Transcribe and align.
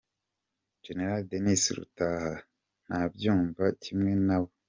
Gen. 0.83 0.99
Denis 1.29 1.63
Rutaha, 1.75 2.33
ntabyumva 2.85 3.63
kimwe 3.83 4.11
na 4.27 4.37
bo. 4.41 4.49